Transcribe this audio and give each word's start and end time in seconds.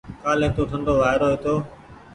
ڪآلي 0.23 0.47
تو 0.55 0.61
ٺنڍو 0.69 0.93
وآئيرو 0.99 1.27
هيتو۔ 1.31 1.55